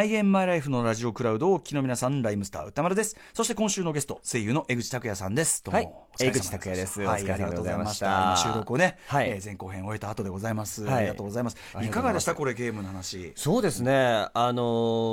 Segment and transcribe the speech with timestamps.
[0.00, 3.18] アイゲームマイライフのラジオクラウドをお聞きの皆さん、ライムスター歌丸です。
[3.34, 5.62] そして今週のゲスト、声優の江口拓也さんです。
[5.62, 5.90] どうも、はい
[6.22, 7.02] 江口拓也です。
[7.02, 8.34] はい、ありがとうございました。
[8.36, 9.28] 収録をね、はい。
[9.28, 10.84] えー前後編終えた後でございます。
[10.84, 10.94] はい。
[10.96, 11.56] ありがとうございます。
[11.82, 12.34] いかがでした？
[12.34, 13.32] これゲームの話。
[13.36, 13.92] そうですね、
[14.32, 14.62] あの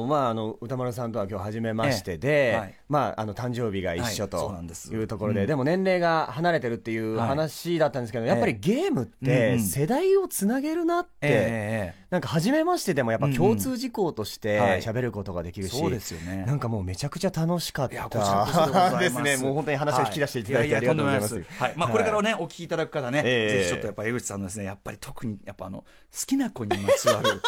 [0.05, 2.73] ーまあ、あの歌丸さんとは今日初めましてで、ええはい。
[2.87, 4.55] まあ、あの誕生日が一緒と
[4.91, 4.95] い。
[5.03, 5.47] うところで、うん。
[5.47, 7.27] でも年齢が離れてるっていうはい。
[7.27, 14.95] 話だったんですけど、やっぱりゲームって世代をつなげるなって、ええなんか初めましてでもやっぱ共通事項としてはい。
[14.95, 16.45] 喋ることができるし、そうですよね。
[16.45, 18.97] なんかもうめちゃくちゃ楽しかった。
[18.99, 21.43] ですね、もう本当に話を引き出していただいてありがとうございます。
[21.75, 23.57] まあ、これからね、お聞きいただく方ね、ええ。
[23.59, 25.85] ぜひちょっとやっぱ江口さんのですね、やっぱり特に、やっぱあの、好
[26.25, 27.41] きな子にまつわる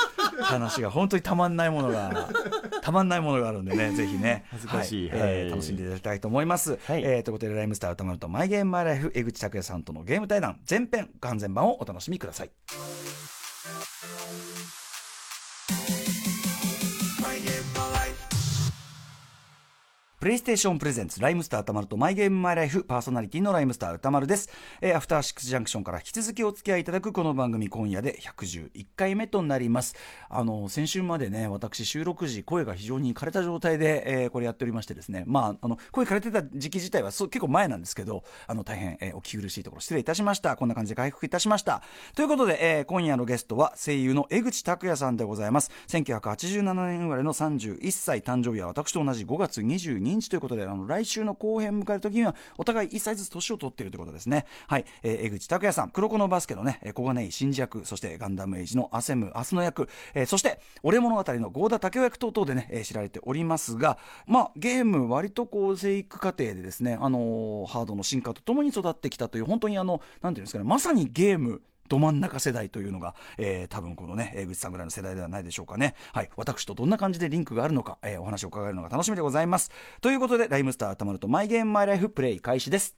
[0.43, 2.29] 話が本当にたまんないものが、
[2.81, 5.09] たまんないものがあるんでね、ぜひね、恥ずかしい。
[5.09, 5.19] はい。
[5.19, 5.49] えーはい。
[5.51, 6.77] 楽しんでいただきたいと思います。
[6.85, 7.03] はい。
[7.03, 12.49] えーということで、ライムスター歌丸とマイゲームマイライフ、江口拓也さんとのゲーム対談、前編、完全版をお楽しみください。
[20.19, 24.49] プレイステーションプレゼンツ、ライムスター歌丸とマイゲームマイライフ、パーソナリティのライムスター歌丸です。
[24.81, 29.95] えーアフターシックスジャンクションから引き続きお付き合いいただくこの番組、今夜で111回目となります。
[30.27, 40.57] あの、先週までね、私収録時、声が非常に枯れた状態で、えーこれやっておりましてですね、まあ、あの、声枯れてた時期自体はそう結構前なんですけど、あの、大変、えーお聞き苦しいところ失礼いたしました。
[40.57, 41.81] こんな感じで回復いたしました。
[42.13, 45.71] ということで、えー今夜のゲストは声優の江口拓也さんでございます。
[45.87, 54.45] 1987年生まれの31歳誕生日は私と同じ5月22日認知ということで、あの、来週の後編迎える時には、お互い1歳ずつ年を取っているということですね。
[54.67, 54.85] はい。
[55.03, 75.95] えー江口拓也さん、黒子のバスケのね、小金井真司役、そしてガンダムエイジのアセム・アスの役、えーそして、俺物語の郷田武雄役等々でね、え知られておりますが、まあ、ゲーム割とこう、生育過程でですね、あのーハードの進化とともに育ってきたという、本当にあの、なんていうんですかね、まさにゲーム、ど真ん中世代というのが、えー多分このね、江口さんぐらいの世代ではないでしょうかね。
[76.13, 76.29] はい。
[76.37, 79.71] 私とどんな感じでリンクがあるのか、えーお話を伺えるのが楽しみでございます。
[80.01, 82.95] ということで、ライムスターたまるとマイゲームマイライフプレイ開始です。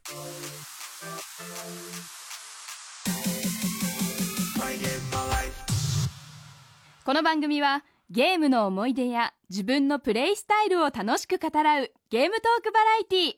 [7.04, 13.32] この番組はゲームの思い出や自分のプレイスタイルを楽しく語らうゲームトークバラエティー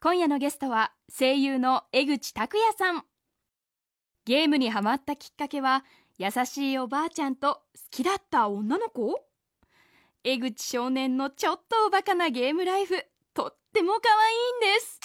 [0.00, 3.04] 今夜のゲストは声優の江口拓也さん
[4.24, 5.84] ゲームにハマったきっかけは
[6.16, 7.60] 優しいおばあちゃんと好
[7.90, 9.20] きだった女の子？
[10.22, 13.04] 江口少年のちょっとおバカなゲームライフ。
[13.34, 14.38] とっても可愛い
[14.74, 15.00] んです。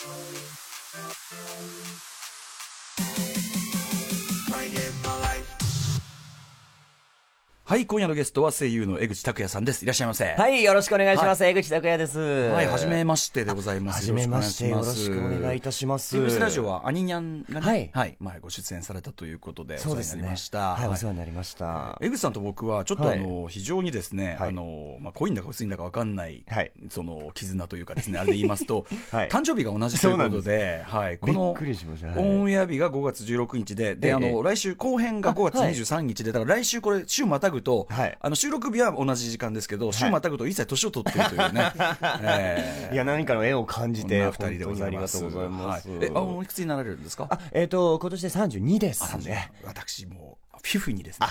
[7.69, 7.85] はい。
[7.85, 9.83] 今夜のゲストは声優の江口拓也さんです。
[9.83, 10.23] いらっしゃいませ。
[10.23, 11.43] ははい、よろしくお願いします。
[11.43, 12.17] 江口拓也です。
[12.17, 12.67] はい。
[12.67, 13.95] はじめましてでございます。
[13.97, 16.17] はじめまして、よろしくお願いいたたします。
[16.17, 19.75] TBS ラジオはアニニャンがね、はいはい、前ご出演されたということで。
[19.75, 20.75] お世話になりました。
[20.75, 21.97] はい、お世話になりました。
[21.99, 38.17] 江口さんと僕はちょっとあの、非常にですね、はいあのまあ、濃いんだか薄いんだか分かんない、はいその絆というかですねあれで言いますと、 はい誕生日が同じということではい、このオンエア日が5月16日でで、ええあの来週後編が5月あはい23日で、だから来週これ週またぐと、はい。
[38.19, 41.71] あの収録日は同じ時間ですけど、週またぐと一切年を取ってるというね、
[42.21, 42.93] ええ。
[42.93, 45.17] いや、何かの縁を感じて、二人でございます。
[45.17, 45.89] ありがとうございます。
[45.89, 45.99] はい。
[46.05, 47.27] え、あの、おいくつになられるんですか？
[47.29, 49.51] あ、えっ、と、今年で32ですあね。
[49.63, 51.27] 私もうフィフにですね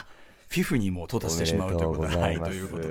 [0.48, 2.88] フィフにもう到達してしまうということで、はい、ということで、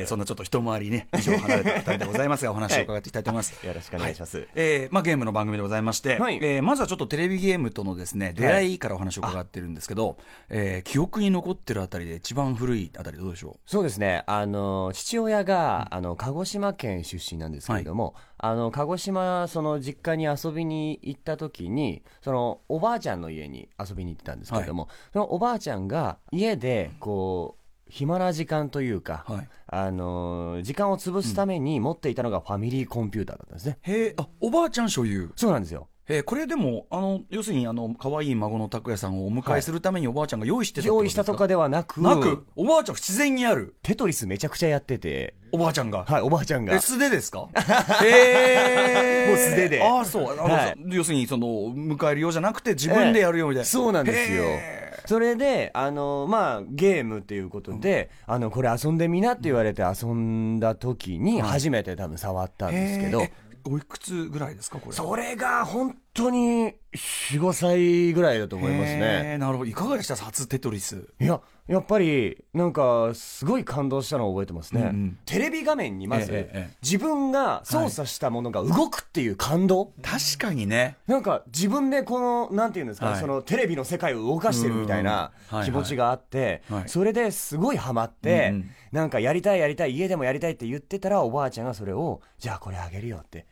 [0.00, 3.54] えーそんなちょっと一回りね、 以上離れた二人でございますが、お話を伺っていきたいと思います。
[3.54, 3.66] はい。
[3.68, 4.14] よろしくお願い。
[4.14, 6.38] しますはえーまあ、ゲームの番組でございまして、はい。
[6.42, 10.16] えーまずはちょっとテレビゲームとのですね、出会いからお話を伺ってるんですけど、
[10.48, 14.22] えー記憶に残ってるあたりで一番古いあたりどうでしょそうですね。
[14.26, 33.78] あの、父親が、あの、鹿児島県出身なんですけれども、あの、鹿児島、その、実家に遊びに行った時に、その、おばあちゃんの家に遊びに行ってたんですけれども、そのおばあちゃんが、家で、こう、暇な時間というか、はいあの、時間を潰すために持っていたのがファミリーコンピューターだったんですね。
[33.86, 35.32] うへえ、あ、おばあちゃん所有。
[35.34, 35.88] そうなんですよ。
[36.08, 43.74] えーこれでも、あの、要するに、あの、可愛い孫の拓也さんをお迎えするためにおばあちゃんが用意してた用意したとかではなく、なく、おばあちゃん自然にある。
[43.82, 46.04] テトリスめちゃくちゃやってて、おばあちゃんが。
[46.04, 46.78] はい、おばあちゃんがえ、。
[46.78, 47.48] 素手ですか？
[48.04, 50.32] へーもう素手でああ、そう。
[50.32, 53.66] あのはい要するに、その、迎えるようじゃなくて、自分でやるようみたいな。
[53.66, 54.86] そうなんですよへ。
[55.06, 63.22] それで、あの、まあ、ゲームっていうことで、あの、これ遊んでみなって言われて遊んだ時に、初めて多分触ったんですけど、
[63.68, 64.92] おいくつぐらいですか、これ。
[64.92, 69.06] それが本当に4、5歳ぐらいだと思いますへね。
[69.36, 69.70] ーなるほど。
[69.70, 71.08] いかがでした初テトリス？
[71.20, 74.82] いや、やっぱり、なんか、すごい感動したのを覚えてますね。
[74.82, 75.18] うんうん。
[75.26, 76.48] テレビ画面にまず、
[76.80, 80.96] 自分が操作したものが動くっていう感動、確かにね。
[81.06, 83.20] なんか自分でこの、なんていうんですか、はい。
[83.20, 85.32] そのテレビの世界を動かしてるみたいな
[85.64, 86.88] 気持ちがあって、はい。
[86.88, 88.70] それですごいハマって、うんうん。
[88.92, 93.44] なんかやりたいやりたい、家でもやりたいって言ってたら、おばあちゃんがそれを、じゃあこれあげるよって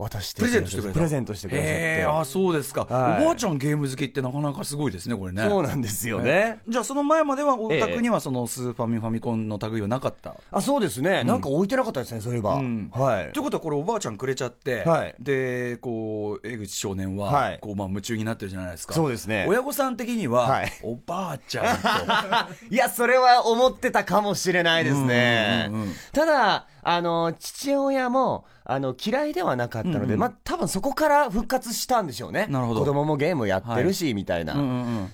[0.00, 2.04] 渡してプレゼントしてくれたプレゼントしてくださって。
[2.04, 3.22] あそうですか、はい。
[3.22, 5.46] おばあちゃんゲーム好きってなかなかすごいですねこれね。
[5.48, 6.60] そうなんですよね。
[6.66, 11.24] じゃあその前まではお宅にはそのスーファミファミコンの類はなかった、あ、そうですね。
[11.24, 12.54] なんか置いてなかったですね、そういえば。
[12.54, 12.90] うん。
[12.92, 13.32] はい。
[13.32, 13.44] という。
[13.44, 15.14] ことはこれおばあちゃんくれちゃって、はい。
[15.18, 17.58] でこう江口少年は、はい。
[17.60, 18.94] こうまあ夢中になってるじゃないですか。
[18.94, 19.46] そうですね。
[19.48, 20.72] 親御さん的には、はい。
[20.82, 21.88] おばあちゃんと。
[22.70, 25.66] いや、それは思ってたかもしれないですね。
[25.68, 25.94] うんうんうんうん。
[26.12, 32.46] ただ、あの、父親も、あの、嫌いではなかったので、まあ、多分そこから復活したんでしょうね。
[32.48, 32.80] なるほど。
[32.80, 34.54] 子供もゲームやってるし、みたいな。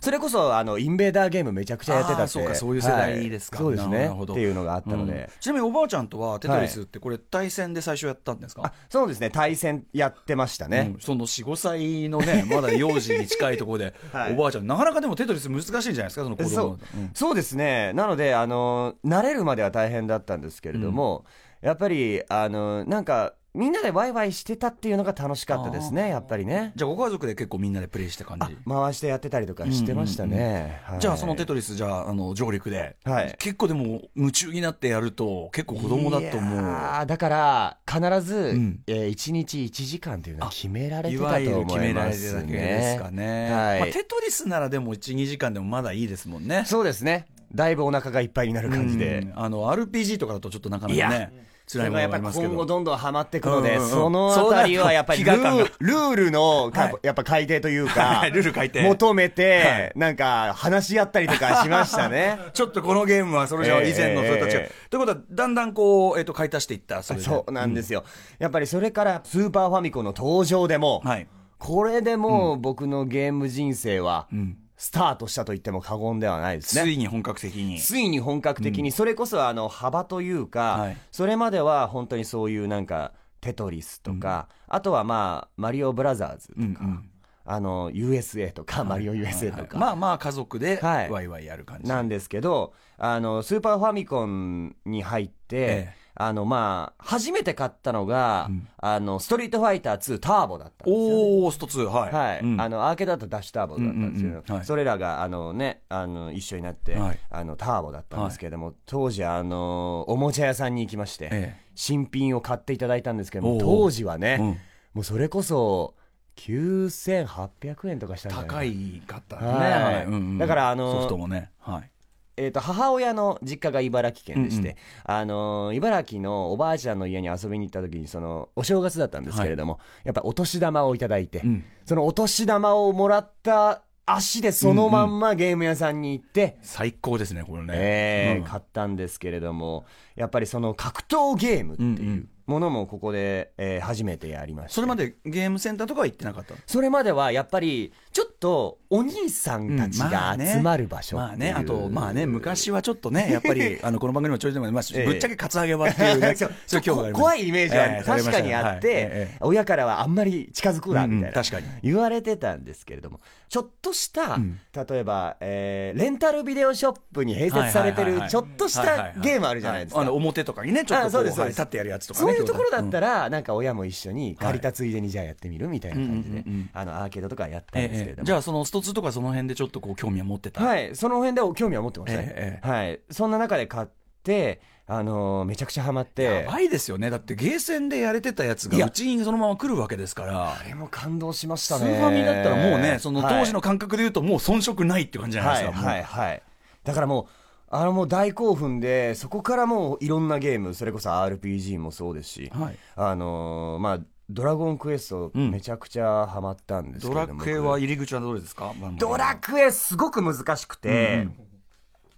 [0.02, 2.28] それこそ、あの、インベーダーゲームめちゃくちゃやってたって。
[2.28, 3.56] そうかそういう世代ですか。
[3.56, 3.64] はい。
[3.64, 4.10] そうですね。
[4.22, 5.06] っていうのがあったのうん。
[5.06, 5.30] で。
[5.40, 9.30] ちなみにおばあちゃんとはテトリスってこれ対戦で最初やったんですか、あ、そうですね。
[9.30, 10.92] 対戦やってましたね。
[10.94, 11.00] うん。
[11.00, 14.34] その45歳のね まだ幼児に近いところで、はい。
[14.34, 16.24] おばあちゃんなかなかでもテトリス難しいんじゃないですか？
[16.24, 16.78] その子供。
[17.14, 17.34] そう。
[17.34, 21.24] ですね、なので、あの慣れるまでは大変だったんですけれども、
[21.62, 26.72] やっぱり、あのなんか、みんなでワイワイしてたっていうのが楽しかったですね、やっぱりね。
[26.76, 30.80] じゃあご家族で結構みんなでプレイした感あじ回してやってたりとかしてましたね。
[30.84, 33.34] はいじゃあそのテトリスじゃああの上陸で、はい。
[33.38, 37.06] 結構でも夢中になってやると結構子供だと思う。
[37.06, 38.82] だから、必ず、ん。
[38.86, 43.80] えー、1日1時間っていうのは決められていたとわゆる決思いめられてますたですかね、はい。
[43.80, 46.64] まあ、テトリスならでも12時間でもまだいいですもんね。
[46.66, 47.26] そうですね。
[47.54, 49.20] だいぶお腹がいっぱいになる感じで。
[49.20, 49.32] うん。
[49.36, 51.32] あの RPG とかだとちょっとなかなかね。
[51.32, 52.50] そ辛いものれがやっぱりがありますけど。
[52.50, 53.90] 今後どんどんはまっていくので、うんうんうん。
[53.90, 56.94] そのあたりはやっぱりルールールのか、はい。
[57.02, 58.82] やっぱ改定というか、は いルール改定。
[58.82, 59.92] 求めて、はい。
[59.96, 62.38] なんか話し合ったりとかしましたね。
[62.54, 64.56] ちょっとこのゲームはそれじゃ以前のそれと違う、ええ。
[64.56, 68.04] ええということはだんだんこう、えっと買い足していったそそうなんですよ。
[68.38, 71.26] やっぱりそれからスーパーファミコンの登場でも、はい。
[71.58, 76.82] これでもう僕のゲーム人生はんスタートしたと言っても過言ではないですね。
[76.82, 77.80] ついに本格的に。
[77.80, 80.96] ついに本格的に、それこそあの幅というか、はい。
[81.10, 87.10] それまでは本当にそういうなんか、テトリスとか、あとはまあ、マリオブラザーズとか、うんうん。
[87.44, 91.10] あの、USA とか、マリオ USA とか、まあまあ家族ではい。
[91.10, 98.66] ワイワイやる感じ、なんですけど、あの、スーパーファミコンに入って、ええあの、まあ、初めて買ったのが、ん。
[98.78, 101.14] あの、ストリートファイター2ターボだったんですよ、ね。
[101.14, 102.60] おおスト2はい、はい、うん。
[102.60, 104.64] あのアーケードだとダッシュターボだったんですけど、うんうんうんはい。
[104.64, 107.18] それらがあの、ね、あの一緒になって、はい。
[107.30, 111.66] あのターボだったんですけれども、当時あの、おもちゃ屋さんに行きまして、ええ。
[111.74, 114.46] 新品を買っていただいたんですけども、当時はね、うん。
[114.94, 115.96] もうそれこそ
[116.36, 120.06] 9800円とかしたんじゃない高いかったね、はい。
[120.06, 120.38] うんうん。
[120.38, 121.50] だからあのソフトもね。
[121.58, 121.90] はい
[122.36, 124.76] えー、と母親の実家が茨城県でして、うんうん。
[125.04, 131.64] あのー茨城のおばあちゃんの家に遊びに行った時にそのお正月だったんですけれども、やっぱお年玉をいただいて、うん。
[131.84, 138.44] そのお年玉をもらった足でそのまんまゲーム屋さんに行って、最高ですねこれね、えーうん。
[138.44, 139.84] 買ったんですけれども
[140.14, 142.28] やっぱりその格闘ゲームってうんういうん。
[142.46, 146.60] ものもここで、えー初めてやりましたそれまでゲームセンターとかは行ってなかったの？
[146.64, 151.40] それまではやっぱりちょっとお兄さんたちうんまあねが集まる場所まあっていう。
[151.40, 151.50] ね。
[151.52, 152.24] あとまあね。
[152.24, 155.04] 昔はちょっとね やっぱりあのこの番組もちょいでも、まあ、ええ。
[155.04, 156.34] ぶっちゃけカツアゲ場っていうね。
[156.34, 158.96] そう怖いイメージえは確かにあって、はい。
[158.96, 161.42] ええ親からはあんまり近づくなみたいな、
[161.82, 163.20] 言われてたんですけれども。
[163.50, 164.60] ちょっとした、ん。
[164.72, 168.22] 例えば、えーレンタルビデオショップに併設されてはいはいはいはい。
[168.22, 171.44] るちょっとしたゲームあるじゃないですか、はあの表とかにねちょっとこうですそうです。
[171.44, 172.32] はい立ってやるやつとかね。
[172.32, 176.70] そういうところだったら、ら、なんか親も一緒に借りたついでにじゃあやってみるみたいな感じで、うんうんうんうん。
[176.72, 180.64] あのアーケードとかやったんえですけれども、えじゃあそのスト2とかその辺でちょっとこう興味は持ってた？
[180.64, 183.88] はい、その辺で興味は持ってましたね、ええはい、そんな中で買っ
[184.22, 186.22] て、あのーめちゃくちゃハマって。
[186.22, 187.10] やばいですよね。
[187.10, 190.52] だってゲーセンでやれてたやつがうちにそのまま来るわけですから。
[190.52, 191.92] あれも感動しましたスね。
[191.92, 196.42] ーファミだったらもうねその当時のはい感覚で言うともう遜色ないって感じじゃないですか、はいはいはい。
[196.84, 197.26] だからもう
[197.68, 202.76] あのもう大興奮でそこからもういろんなゲームそれこそ RPG もそうですし、はい。
[202.94, 205.50] あのーまあドラゴンクエストうん。
[205.50, 208.72] めちゃくちゃハマったんですけドれども、ラクエは入り口はどれですか？
[208.98, 211.28] ドラクエすごく難しくて、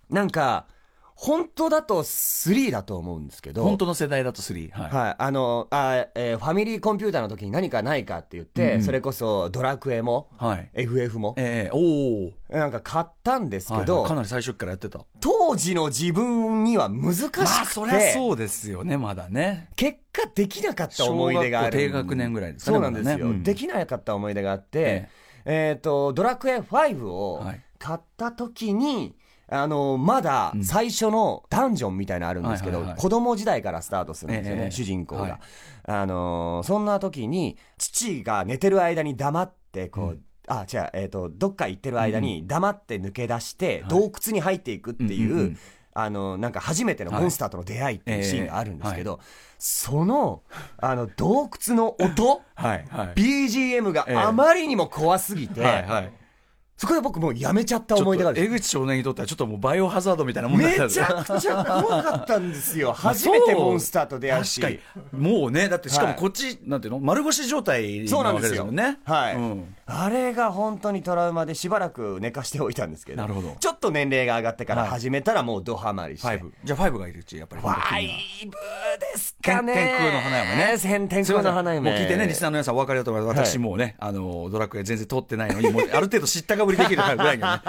[0.09, 0.67] なんか
[1.21, 3.65] 本当だと3だと思うんですけど。
[3.65, 4.71] 本当の世代だと3。
[4.71, 4.91] はい。
[4.91, 5.17] はい。
[5.19, 10.71] あの、あえーファミリーコンピューターの時に何かないかって言って、うんそれこそドラクエも、はい。
[10.75, 12.57] FF も、ええおお。
[12.57, 15.01] なんか買ったんですけはいど、かなり最初からやってた。
[15.19, 19.71] 当時の自分には難しくて、まあ、そりゃそうですよね、まだね。
[19.75, 21.81] 結果できなかった思い出がある。
[21.81, 25.09] 小学校低学年ぐらいですかねそうなんですよ、ねうんできなかった思い出があって
[25.45, 29.15] え、えっ、と、ドラクエ5をはい買った時に、
[29.51, 35.23] あの、まだ最初のダンジョンみたいなのあるんですけど、子供時代からスタートするんですよね、ええ主人公が。
[35.23, 35.39] はい
[35.91, 45.57] あのーそんな時に、父が寝てる間に黙って、こう、あ、違う、えっ、と、どっか行ってる間に黙って抜け出して、洞窟に入っていくっていう、
[45.95, 49.19] あの、なんか初めてのモンスターとの出会いっていうシーンがあるんですけど、
[49.59, 50.43] その、
[50.77, 52.87] あの、洞窟の音 はい。
[52.89, 53.15] はい。
[53.15, 55.87] BGM がええあまりにも怖すぎて、はい。
[55.87, 56.13] はい。
[56.79, 62.93] そこで僕もうやめちゃった思い出がある江口少年にとってはちょっともうバイオハザードみたいなもんだったんですめちゃくちゃ怖かったんですよ。
[62.93, 64.61] 初めてモンスターと出会うし。
[64.61, 64.81] 確か
[65.13, 65.21] に。
[65.21, 67.01] もうね、だってしかもはいこっち、なんていうの？
[67.01, 68.65] 丸腰状態そうななわけんですよ。
[68.65, 68.99] ですもんね。
[69.05, 73.23] はい、うんあれが本当にトラウマでしばらく寝かしておいたんですけど。
[73.23, 76.29] なるほどちょっと年齢が上がってからはい始めたらもうドハマりして。
[76.29, 76.51] 5。
[76.63, 77.63] じゃあ5がいるうち、やっぱり。
[77.63, 78.11] ファイ
[78.45, 78.53] ブ
[79.01, 79.73] ですかね。
[79.75, 80.79] 天空の花嫁ね。
[80.79, 81.91] 天天空の花嫁。
[81.91, 83.47] もう聞いてね、リスナーの皆さんお分かりだと思います。
[83.47, 87.63] 私もうね、あの、ドラクエ全然通ってないのに、もうある程度知ったかぶりできるぐらいのね。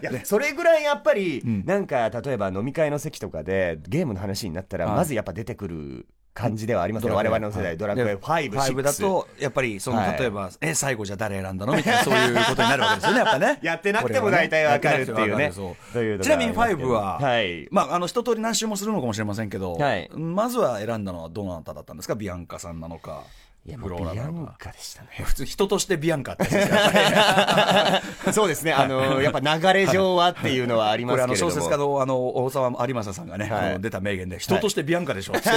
[0.02, 1.64] いやそれぐらいやっぱり、ん。
[1.66, 4.96] なんか例えば飲み会の席とかでゲームの話になったら、はい。
[4.96, 8.50] まずやっぱ出てくる感じではありますね、我々の世代、ドラクエ5、6。
[8.50, 10.18] 5だと、やっぱり、その、はい。
[10.18, 11.76] 例えば、え、最後じゃ誰選んだの？
[11.76, 13.58] みたいな、そういうことになるわけですよね、やっぱね。
[13.62, 15.52] やってなくても大体わかるっていうね。
[15.52, 17.68] ちなみにありますけど5は、はい。
[17.70, 20.08] まあ、あの、一通り何周もするのかもしれませんけど、はい。
[20.14, 22.14] まずは選んだのはどなただったんですか？
[22.14, 23.24] ビアンカさんなのか、
[23.64, 24.52] いや、フもうビアン。
[24.58, 25.08] カでしたね。
[25.22, 26.46] 普通、人としてビアンカって
[28.32, 31.60] そうですね、あの、やっぱ流れ上はっていうのはありまこれあのすけれども。
[31.60, 33.70] 小説家のあの大沢有正さんがね、はい。
[33.70, 35.48] あの出た名言で人としてビアンカでしょ、って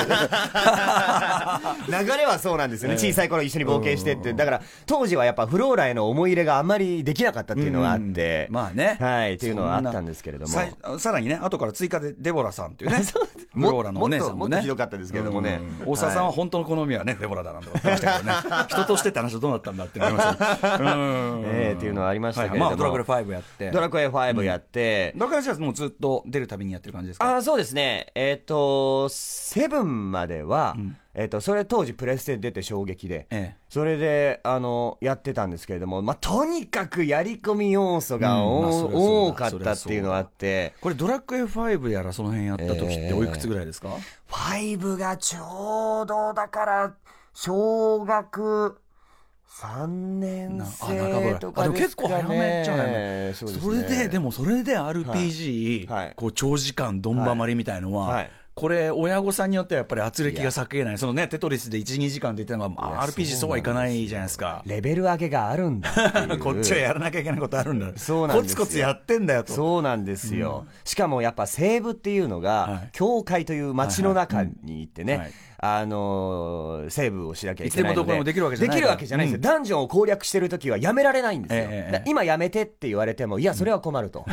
[1.92, 8.98] 流れはそうなんですよね、小さい頃一緒に冒険してって、だから当時はやっぱフローラへの思い入れがあんまりできなかったっていうのがあって、まあね。
[9.00, 13.02] はい、っていうのはあったんですけれども、さらにね後から追加でデボラさんっていうね。
[13.56, 14.58] フローラのお姉さんもね。
[14.58, 15.60] もっともっとひどかったですけれどもね。
[15.82, 15.92] うん。
[15.92, 18.66] 大沢さんは本当の好みはねデボラだなんて言ってましたけどね。
[18.70, 21.44] 人としてって話はどうなったんだって思いましたうん。
[21.46, 23.72] ええっていうのはありましたけれども、はいまあドラクエ5やって。
[23.72, 27.36] ドラクエ5やって、ドラクエじゃあもうずっと出るたびにやってる感じですか？
[27.36, 30.76] あそうですね、えっ、と、セブンまでは、
[31.14, 33.66] えっ、と、それ当時プレステで出て衝撃で、ええ。
[33.70, 38.62] それで、あの、やってたんですけれども、まあ、とにかくやり込み要素がお、うん。
[38.64, 43.90] まあ多かったっていうのがあって、これドラクエ5やらその辺やった時っておいくつぐらいですか、
[44.30, 46.94] 5がちょうどだから、
[47.36, 48.78] 小学
[49.50, 51.80] 3年生とかですかね。
[51.80, 53.34] 結構早めっちゃ早め。
[53.34, 53.52] そね。
[53.60, 56.06] それで、でもそれで RPG、はい。
[56.06, 56.14] はい。
[56.16, 58.32] こう長時間どんばまりみたいのは、はい。
[58.54, 64.64] これ、親御さんによってはやっぱり圧力が避けない、そのね、テトリスで1、2時間で言ってるのが、RPG そうはいかないじゃないですか。
[64.66, 65.90] レベル上げがあるんだ。
[66.40, 67.92] こっちはやらなきゃいけないことあるんだ。
[67.98, 68.56] そうなんですよ。
[68.56, 69.52] コツコツやってんだよと。
[69.52, 72.90] そうなんですよ、しかもやっぱ西部っていうのが、はい。
[72.94, 75.22] 教会という街の中に行ってね、はい。
[75.24, 75.34] はい
[75.74, 78.02] あのーセーブをしなきゃいけないので。
[78.02, 79.56] いつでもどこでもできるわけじゃないできるわけじゃないんですよ、うん。
[79.56, 84.26] ダンジョンを攻略してる時はやめられないんですよ、え今やめてって言われてもいやそれは困ると。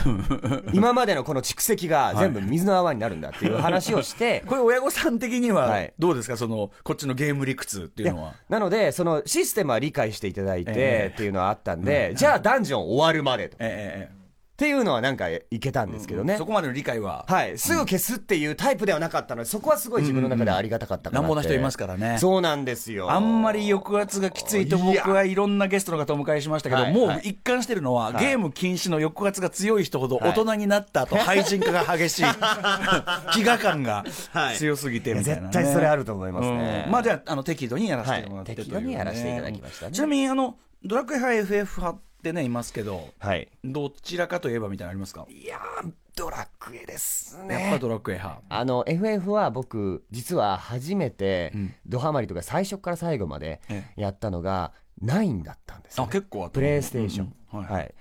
[0.73, 5.93] 今までのこの蓄積が全部水の泡になるんだっていう話をして、 これ親御さん的にははい。
[5.99, 8.35] どうですか、そのこっちのゲーム理屈っていうのは。
[8.49, 10.75] なのでそのシステムは理解していただいて、え
[11.11, 11.11] え。
[11.13, 14.22] っていうのはあったんで、じゃあダンジョン終わるまでと、っええ
[14.59, 21.27] えていうのはなんかいけたんですけどね、えそこまでの理解は、はい、すぐ消すっていうタイプではなかったので、そこはすごい自分の中でありがたかったかなって。
[21.27, 22.19] 乱暴な人いますからね。
[22.21, 23.11] そうなんですよ。
[23.11, 27.17] あんまり抑圧がきついと僕はいろんなゲストの方をお迎えしましたけど、もうはい。
[27.17, 28.25] はい一貫してるのは、はい。
[28.25, 30.31] ゲーム禁止の抑圧が強い人ほどはい。
[30.31, 35.49] 大人になった後、廃人化が激しい、 飢餓感がはい強すぎてみたいな、ね。
[35.53, 36.85] 絶対それあると思いますね。
[36.87, 36.93] うん。
[36.93, 38.57] まあじゃああの適度にやらせてもらってはい。
[38.59, 39.93] 適度にやらせていただきましたね。
[39.93, 43.49] ちなみにあのドラクエ派 FF 派ってねいますけどはい。
[43.65, 45.27] どちらかといえばみたいなのありますか？
[45.29, 47.79] いやー、ドラクエですやっぱね。
[47.81, 48.43] ドラクエ派。
[48.49, 56.05] あの、FF は僕、実は初めてうん、ドハマりとか最初から最後までえやったのが、9だったんですよ。
[56.05, 57.35] あ結構あったプレイステーション。
[57.55, 57.65] うんうん。
[57.65, 57.73] はい。
[57.73, 57.95] はい。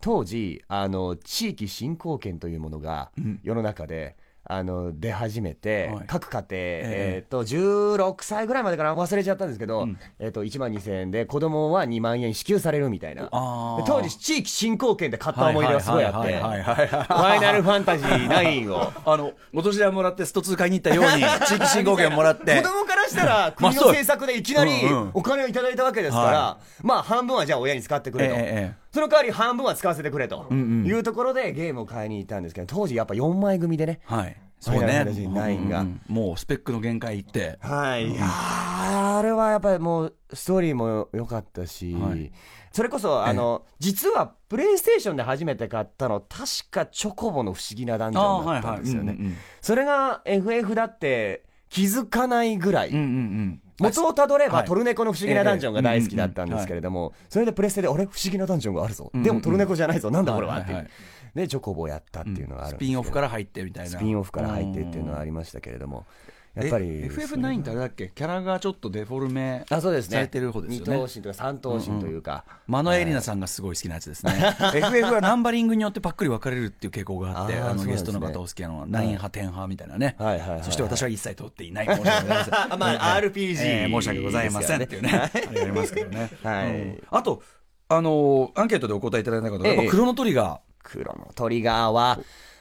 [0.00, 3.40] 当時、あの、地域振興券というものがうん。
[3.44, 4.16] 世の中で、
[4.50, 6.04] あの、出始めて、はい。
[6.06, 6.82] 各家庭、え
[7.16, 7.22] え。
[7.24, 8.94] っと、16歳ぐらいまでかな？
[8.94, 9.98] 忘れちゃったんですけど、うん。
[10.18, 13.28] えっと、1万2000円で子供は2万円支給されるみたいな。
[13.30, 18.90] 当時、地域振興券で買った思い出がすごいあって、はいファイナルファンタジー9を。
[19.04, 22.56] あのお年玉もらってスト2買いに行ったように 地域振興券もらって。
[22.62, 24.70] 子供からしたら、まあ国の政策でいきなり
[25.12, 28.34] お金をいただいたわけですから、はまあ半分はじゃあ親に使ってくれと。
[28.34, 34.36] ええええその代わり半分は使わせてくれというところでゲームを買いに行ったんですけど、当時やっぱ4枚組でね、はい。
[34.64, 35.86] ファイナルファンタジー9が。
[36.08, 37.58] もうスペックの限界いって。
[37.60, 42.32] はい、いやーあれはやっぱりもうストーリーも良かったし、はい。
[42.72, 49.16] それこそあの、実はプレイステーションで初めて買ったの確かチョコボの不思議なダンジョンだったんですよね、
[49.60, 53.60] それが FF だって気づかないぐらい、うんうんうん。
[53.80, 54.66] 元をたどれば、はい。
[54.66, 58.06] トルネコの不思議なダンジョンが大好きだったんですけれども、それでプレステで、あれ？
[58.06, 59.10] 不思議なダンジョンがあるぞ。
[59.12, 60.10] うんでもトルネコじゃないぞ。
[60.10, 60.86] なんだこれはって
[61.34, 62.86] で、チョコボをやったっていうのがあるんですけど。
[62.86, 63.90] スピンオフから入ってみたいな。
[63.90, 66.06] スピンオフから入ってっていうのはありましたけれども、
[66.54, 66.86] やっぱり。
[66.88, 68.10] え FF9 ってあれだっけ？
[68.14, 70.14] キャラがちょっとデフォルメあ、そうですね。
[70.16, 72.44] されてる方ですよね二頭身とか三頭身というか。
[72.66, 74.32] マノエリナさんがすごい好きなやつですね。
[74.74, 80.16] FF はナンバリングによってパックリ分かれるっていう傾向があって、あのゲストの方お好きなのは、ナイン派、テン派みたいなね。
[80.18, 81.86] はいはいはいはいそして私は一切取っていない。
[81.86, 82.54] 申し訳ございません。
[82.54, 85.10] あ まあ RPG えー申し訳ございませんっていうね。
[85.12, 85.30] あ
[85.64, 86.30] りますけどね。
[86.42, 87.42] はいうんあと、
[87.88, 90.58] あのーアンケートでお答えいただいた方が、ええやっぱクロノトリガー。
[90.82, 92.18] 黒のトリガーは、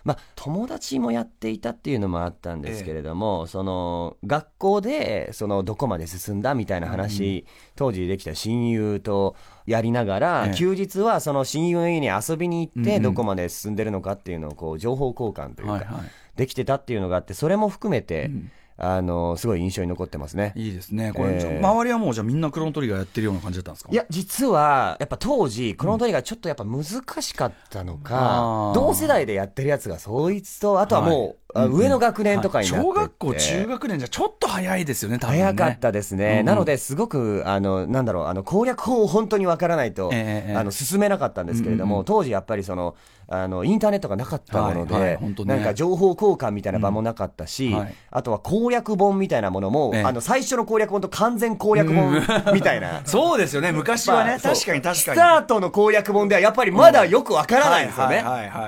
[0.08, 7.46] まあ、友達もやっていたっていうのもあったんですけれども、その学校でそのどこまで進んだみたいな話、
[7.76, 9.36] 当時できた親友と
[9.66, 10.54] やりながら、ええ。
[10.56, 13.02] 休日はその親友の家に遊びに行って、うんうん。
[13.04, 16.02] どこまで進んでるのかっていうのをこう情報交換というか、
[16.38, 20.53] できてたっていうのがあって、それも含めて、んあのすごい印象に残ってますね。
[20.55, 21.12] いいですね。
[21.13, 21.60] これ、ええ。
[21.60, 23.89] 周りはもうじゃあみんなクロノトリガーやってるような感じだったんですか？
[23.91, 28.74] いや、実は、やっぱ当時、クロノトリガーちょっとやっぱ難しかったのか、あー。
[28.74, 35.44] 同世代でやってるやつがそいつと、あとはもう、はいあ上の学年とかになってって、小学校、中学年じゃちょっと早いですよね、多分ね。
[35.44, 36.39] 早かったですね。
[36.42, 42.96] うんなので、すごく、あの、なんだろう、あの、攻略法を本当にわからないと、ええええあの、進めなかったんですけれども、うんうん当時やっぱりその、
[43.30, 45.34] あの、インターネットがなかったもので、はいはいね。
[45.46, 47.80] なんか情報交換みたいな場もなかったし、うん。
[47.80, 47.94] はい。
[48.10, 50.04] あとは攻略本みたいなものも、ええ。
[50.04, 52.22] あの、最初の攻略本と完全攻略本
[52.54, 53.01] みたいな。
[53.04, 54.32] そうですよね、昔はね。
[54.32, 54.96] まあ確かに確かに。
[54.96, 58.24] スタートの攻略本ではやっぱりまだよくわからないんですよね。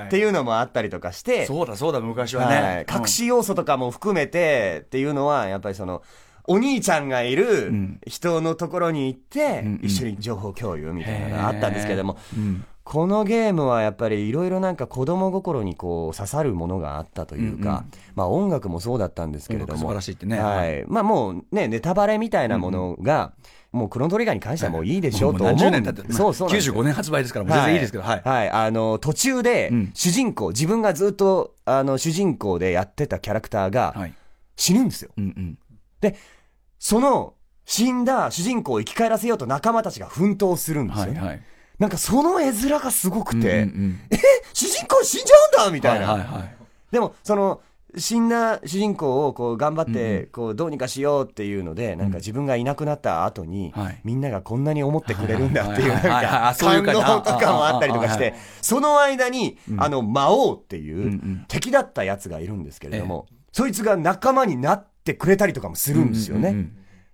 [0.06, 2.69] っていうのもあったりとかして、そうだそうだ、昔はね。
[2.76, 2.86] はい。
[2.88, 6.02] 隠し要素とかも含めてっていうのは、やっぱりその、
[6.44, 8.00] お兄ちゃんがいるん。
[8.06, 9.72] 人のところに行ってうん。
[9.74, 12.64] うん、一緒に情報共有みたいなのがあったんですけれども、うん。
[12.82, 17.84] このゲームはやっぱりいろいろなんか子供心にこう刺さるものがあったというか、
[18.16, 19.72] まあ音楽もそうだったんですけれども。
[20.42, 20.84] はい。
[20.88, 23.32] まあもうね、ネタバレみたいなものが、
[23.72, 25.56] もうクロノトリガーに関してはもういいでしょうと思う。
[25.56, 28.22] 何十年経って、そうそうなんですよ95年発売ですから、もう全然いいですけど、はい。
[28.24, 28.50] はい。
[28.50, 34.14] あの、途中でうん、主人公、自分がずっと、あの、主人公でやってたキャラクターがはい。
[34.56, 35.10] 死ぬんですよ。
[35.16, 35.58] うんうん。
[36.00, 36.16] で、
[36.78, 37.34] その、
[37.64, 41.20] 死んだ主人公を生き返らせようと仲間たちが奮闘するんですよね。
[41.20, 41.42] はいはい。
[41.78, 44.18] なんかその絵面がすごくて、うんうんえ
[44.52, 46.12] 主人公死んじゃうんだみたいな。
[46.12, 46.56] はいはいはい。
[46.90, 47.62] でも、その、
[47.96, 54.00] 死んだ主人公をこう頑張って、こうどうにかしようっていうので、なんか自分がいなくなった後に、はい。
[54.04, 66.70] みんながこんなに思ってくれるんだっていう、なんか、 そういう感動とかもあったりとかして、その間に、あの、魔王っていんううん敵だったやつがいるんですけれども、そいつが仲間になってくれたりとかもするんですよね。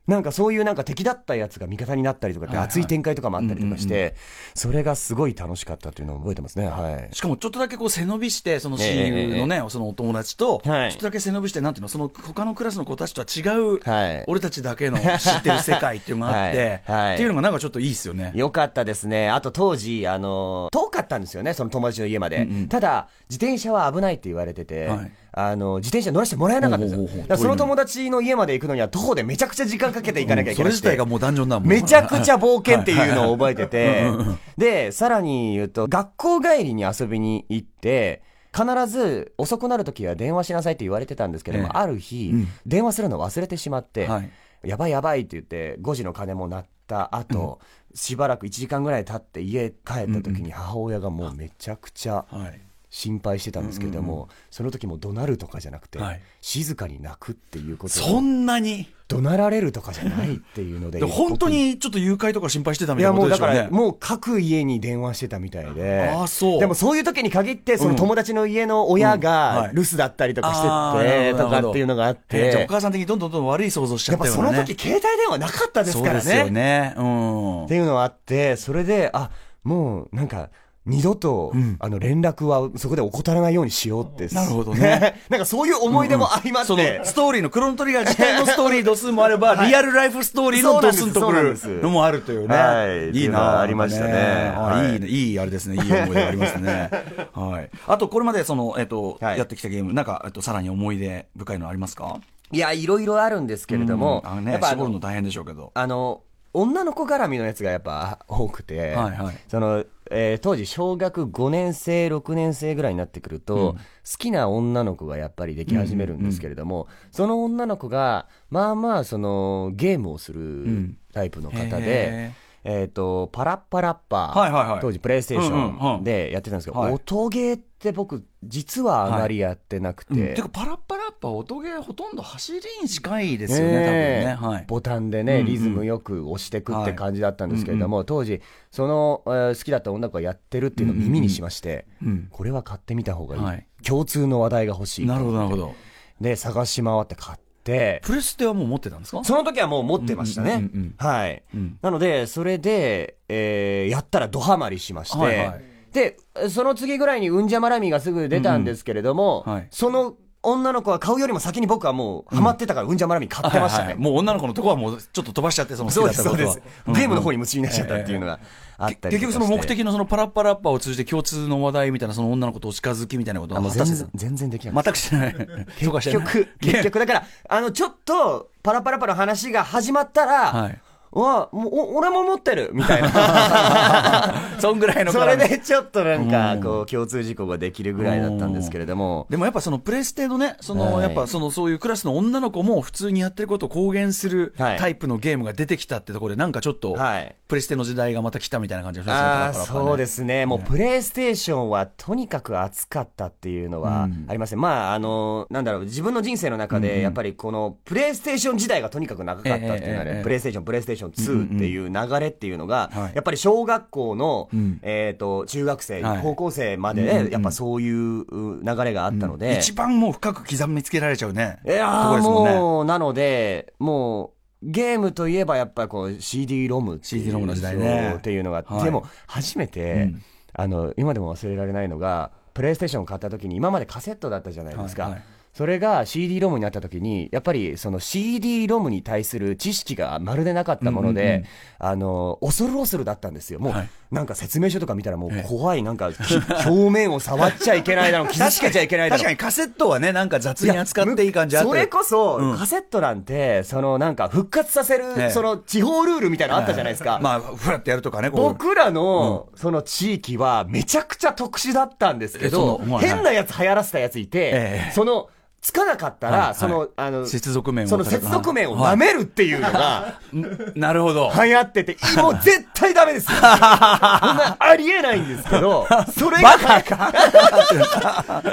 [0.07, 4.15] なんかそういうなんか敵だったやつが味方になったりとかって熱い展開とかもあったりとかして、
[4.55, 6.67] それがすごい楽しかったっていうのを覚えてますね。
[6.69, 7.15] はい。
[7.15, 18.33] しかもちょっとだけこう背伸びして、その親友のね、そのお友達と、ちょはいっとだけ背伸びして、なんていうの、その他のクラスの子たちとは違う、はい俺たちだけの知ってる世界っていうのがあって、 はいはいっていうのがなんかちょっといいですよね。
[18.35, 19.29] よかったですね。
[19.31, 22.47] あと当時、あの、遠かったんですよね、その友達の家まで。
[22.69, 27.37] ただ、自転車は危ないって言われてて、はいあの、自転車乗らせてもらえなかったんですよ。
[27.37, 30.79] その友達の家まで行くのには徒歩でめちゃくちゃ時間かけて行かなきゃいけなくて。
[30.79, 31.69] それ自体がもうダンジョンだもん。
[31.69, 34.05] めちゃくちゃ冒険っていうのを覚えてて。
[34.07, 38.23] うんうんうん、で、さらに言うと、学校帰りに遊びに行って、
[38.57, 41.71] 必ず遅くなるときは電話しなさいって言われてたんですけども、ええ。
[41.75, 42.49] ある日、うん。
[42.65, 44.31] 電話するの忘れてしまって、はい。
[44.65, 47.61] やばいやばいって言って、5時の鐘も鳴った後、
[47.95, 52.66] しばらく1時間ぐらい経って家帰った時に母親がもうめちゃくちゃはい。
[52.97, 58.89] 心配してたんですけれども、その時も怒鳴るとかじゃなくて、はい静かに泣くっていうことそんなに？
[59.09, 63.77] 怒鳴られるとかじゃないっていうので、で本当にちょっと誘拐とか心配してたみたいないやもうだかことでしょうね。
[63.77, 66.09] らもう各家に電話してたみたいで。
[66.09, 72.73] ああそうでもそういう時に限って、その友達の家の親うんがはい留守だったりとかしてて、とかっていうのがあっえーじゃあおて。
[72.73, 74.59] 母さん的にどんどんどん悪い想像しちゃやっぱそったようなね。
[74.63, 76.51] の時携帯電話なかったですからそうですよね。
[76.53, 76.95] ね。
[76.97, 77.75] うんって。
[77.75, 79.31] いうのがあって、それで、あ、
[79.63, 80.49] もうなんか、
[80.87, 84.33] 二度と、んあの、連絡はそこで怠らないようにしようって。
[84.35, 85.21] なるほどね。
[85.29, 87.01] なんかそういう思い出もありまそのして。
[87.05, 92.57] ストーリーのクロノトリガー自体のストーリー度数もあれば、 リアルライフストーリーの度数とくるのもあるというね。
[92.57, 95.77] はいいいなありましたねあはいいいね、いいあれですね。
[95.77, 96.91] いい思い出がありますね。
[97.35, 97.71] はい。
[97.87, 102.21] あと、これまでその、えっと、はいやってきたゲーム、なんか、えっと、さらに思い出深いのありますか？
[102.53, 105.73] いや、いろいろあるんですけれども、うんあのねやっ、ぱ絞るの大変でしょうけど。
[105.75, 106.21] あの、
[106.53, 122.33] 女の子絡みのやつがやっぱ多くて、はいはいその、えー当時小学5年生6年生ぐらいになってくると、好きな女の子がやっぱりでき始めるんですけれども、その女の子がまあまあそのゲームをするタイプの方で、へ
[122.65, 124.81] えっ、とパラッパラッパー、はいはいはい。
[124.81, 125.79] 当時プレイステーシうんうんうん。
[125.79, 126.93] ョンでやってたんですけど、はい。
[126.93, 130.35] 音ゲーって僕実はあまりやってなくて、うん。
[130.35, 134.37] てかパラッパラッパ音ゲーほとんど走りに近いですよね、ねえ。
[134.37, 134.57] 多分ね。
[134.57, 134.65] はい。
[134.69, 135.47] ボタンでね、うんうん。
[135.47, 142.29] リズムよく押してくって感じだったんですけれども、当時、その、えー好きだった女の子がやってるっていうのを耳にしまして、うん。
[142.31, 143.43] これは買ってみた方がいい。
[143.43, 143.67] はい。
[143.85, 145.07] 共通の話題が欲しい。
[145.07, 145.75] なるほど、なるほど。
[146.21, 149.25] で、探し回って買って、プレステはもう持ってたんですか？
[149.25, 150.53] その時はもう持ってましたね。
[150.53, 151.79] うんうんうんうんはい、うん。
[151.83, 155.47] なので、それで、えーやったらドハマりしまして、はい。
[155.47, 155.65] はい。
[155.93, 156.17] で、
[156.49, 159.59] その次ぐらいにうんじゃまらみがすぐ出たんですけれども、うんうん。
[159.59, 159.69] はい。
[159.71, 160.15] その
[160.47, 163.85] 女の子が買うよりも先に僕はもうハマってたからうんじゃまらみ買ってましたね。
[163.85, 167.01] はいはいもう女の子のとこはもうちょっと飛ばしちゃって、その好そうです、きだったことはそうです。
[167.01, 168.39] ゲームの方に夢中になっちゃったっていうのが
[168.79, 174.93] あったり結局その目的のそのパラッパラッパを通じて共通の話題みたいなその女の子とお近づきみたいなことは全然全然できなかった。
[174.93, 175.35] 全くしてない。
[175.35, 180.79] 結局、 結局、だから、あの、ちょっと、パラパラパラ話が始まったら、はい。
[181.17, 184.35] うわ、もう、お俺も持ってるみたいな。
[184.61, 186.63] そんぐらいのそれでちょっとなんかう、ん。
[186.63, 191.05] こう、共通事項ができるぐらいだったんですけれども、でもやっぱそのプレステのね、そのはい。
[191.05, 194.79] やっぱそのそういうクラスの女の子も普通にやってることを公言するはい。
[194.79, 197.35] タイプのゲームが出てきたってところでなんかちょっとはい。
[197.49, 200.45] プレステの時代がまた来たみたいな感じがしますねそうですね。
[200.47, 204.27] もう、プレイステーションはとにかく熱かったっていうのはうん。
[204.29, 204.61] ありますね。
[204.61, 221.59] まあ、あの、なんだろう、自分の人生の中で、やっぱりこの、プレイステーション時代がとにかく長かったっていうのはねえ、プレイステーション、プレイステーション2っていう流れっていうのがはい、やっぱり小学校のうん、えっと、中学生はい、高校生まで、やっぱそういうう流れがあったので、一番もう深く刻みつけられちゃうね。
[221.65, 221.87] いや
[222.23, 228.09] もう、なので、もう、ゲームといえばやっぱりこう CD ロムっていうの時代ね。
[228.11, 230.23] そうっていうのがでも初めて、うん。
[230.55, 235.19] あの、今でも忘れられないのが、プレイステーションを買った時に今までカセットだったじゃないですか。
[235.57, 241.47] はいはいそれが CD ロムになった時に、やっぱりその CD ロムに対する知識がまるでなかったもので、うんうんうん。
[241.79, 243.59] あの、恐る恐るだったんですよ。
[243.59, 243.89] もう、はい。
[244.11, 245.49] なんか説明書とか見たらもうええ。
[245.49, 246.19] 怖い、なんか、き
[246.67, 249.25] 表面を触っちゃいけないだろう、傷つけちゃいけないだろう。
[249.25, 249.31] 確か。
[249.31, 251.71] にカセットはね、なんか雑に扱っていい感じあって。
[251.71, 252.59] それこそ、うん。
[252.59, 255.31] カセットなんて、そのなんか復活させる、ええ。
[255.31, 257.19] その地方ルールみたいなのあったじゃないですか。
[257.23, 258.29] まあ、ふらってやるとかね。
[258.29, 270.21] 僕らの、その地域はめちゃくちゃ特殊だったんですけど変なやつ流行らせたやついてええ、その、つかなかったら、はいはいその、あの、接続面をその接続面を舐めるっていうのが、
[270.77, 271.33] なるほど。
[271.35, 273.37] 流行ってて、 もう絶対ダメですよ。
[273.37, 276.57] そんなありえないんですけど、 それが、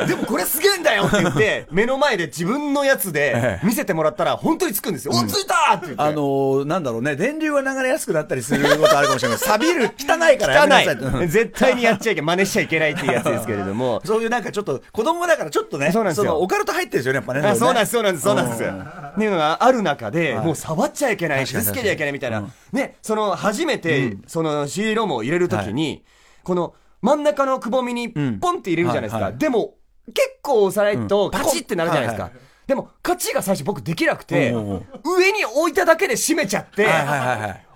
[0.07, 5.11] でもこれすげえんだよって言って、目の前で自分のやつでええ見せてもらったら本当につくんですよ。
[5.13, 6.01] お、ついたって言って。
[6.01, 9.37] あのー、なんだろうね、電流が流れやすくなったりすることあるかもしれない。
[9.37, 11.27] 錆びる、汚いからやめなさい汚い。
[11.27, 12.37] 絶対にやっちゃいけない。
[12.37, 14.01] 真似しちゃいけないっていうやつですけれども。
[14.03, 17.47] そういうなんかちょっと、子供だからちょっとね、そうなんですよのオカルト入ってるんですよね、やっぱね。
[17.47, 17.93] あそうなんです、す。
[17.93, 18.63] そうなんです、そうなんです。
[18.63, 20.45] っていうのがある中で、はい。
[20.45, 22.39] もう触っちゃいけない、傷つけちゃいけないみたいな。
[22.39, 22.51] うん。
[22.71, 26.03] ね、その、初めて、その CD ロムを入れるときに、
[26.43, 28.55] この、真ん中のくぼみに、ポん。
[28.55, 29.31] ンって入れるじゃないですか。
[29.31, 29.75] でも、
[30.07, 31.31] 結構押さないと、うん。
[31.31, 32.31] カチってなるじゃないですか。
[32.67, 36.87] でも、カチが最初僕できなくて、上に置いただけで閉めちゃって。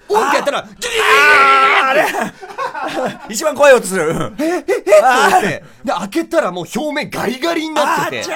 [0.10, 0.98] オンってやったら、ジュリ
[1.84, 2.06] あれ？
[3.30, 4.08] 一番怖い音する。
[4.08, 4.18] うん。
[4.18, 4.74] ーっって、
[5.84, 8.20] で、開けたらもう表面ガリガリになってて。
[8.22, 8.36] あち、ゃ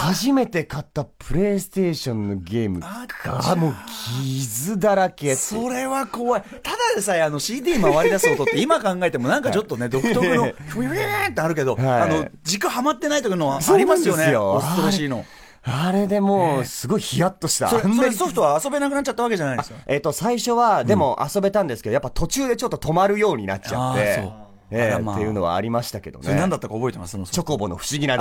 [0.00, 3.74] 初めて買ったプレイステーションのゲームあがもう
[4.22, 6.42] 傷だらけーそれは怖い。
[6.42, 14.26] ただでさえあの CD 回り出す音って今考えてもなんかちょっとね、独特の、 ふにゅーってあるけど、はいあの、軸はまってない時のはありますよね。
[14.26, 15.24] 恐ろしいの。
[15.64, 17.68] あれでもう、すごいヒヤッとした。
[17.68, 19.76] それソフトは遊べなくなっちゃったわけじゃないですか。
[19.86, 25.60] えっ、と、最初は、でも遊べたんですけど、やっぱ途中でちょっと止まるようになっちゃってええあらまあっていうのはあ。
[25.60, 26.50] りましたけどそれ何ね。
[26.50, 27.16] だったか覚えてます？
[27.24, 28.18] チョコボの不思議な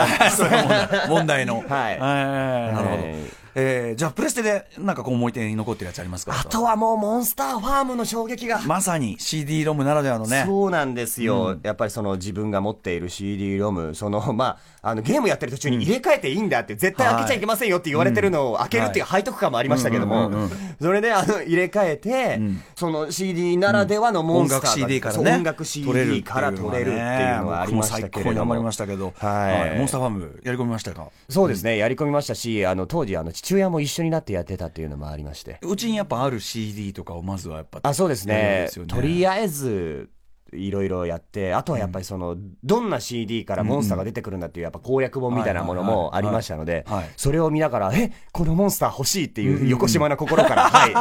[1.10, 1.64] 問題の。
[1.68, 1.96] はい。
[1.96, 3.04] えーなるほど。
[3.04, 3.16] はい。
[3.60, 6.39] えーじゃあ、プレステでなんかこう思い出に残ってるやつありますか？
[6.39, 8.62] あとはもうモンスターファームの衝撃が。
[8.67, 10.43] まさに CD ロムならではのね。
[10.46, 20.32] そうなんですよ、やっぱりその自分が持っている CD ロム、そのまあ、あのゲームやってる途中に入れ替えていいんだって、絶対開けちゃいけませんよって言われてるのを開けるっていう背徳感もありましたけども、
[20.80, 22.39] それであの入れ替えて、
[22.76, 25.32] その CD ならではのモンスターが、音楽 CD からね。
[25.32, 28.24] 音楽 CD から取れるっていうのがありましたけれども。
[28.24, 29.13] 最高にハマりましたけど。
[29.17, 29.78] はい。
[29.80, 31.08] モンスターファームやり込みましたか？
[31.28, 35.60] そうですね、やり込みましたし、あの当時あの父親も一緒になってやってたっていうのもありまして。
[35.62, 37.80] うちにやっぱある CD とかをまずはやっぱ。
[37.84, 40.10] あそうですねねとりあえず、
[40.54, 50.94] いろいろやって、あとはやっぱりその、どんな CD からモンスターが出てくるんだっていう、やっぱ攻略本みたいなものもありましたのではいはいはい、それを見ながら、え、このモンスター欲しいっていう、横島な心から 入